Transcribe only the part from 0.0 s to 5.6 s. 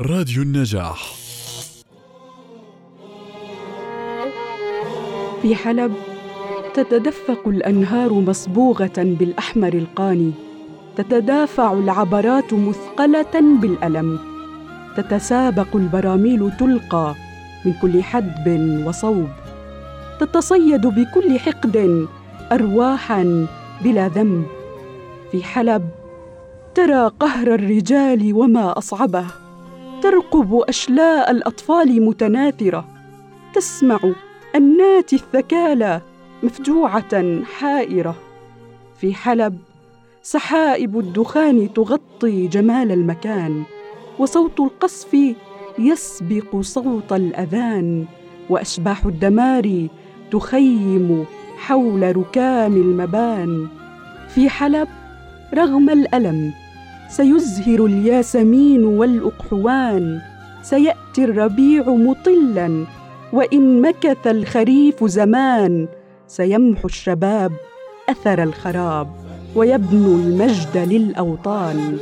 راديو النجاح. في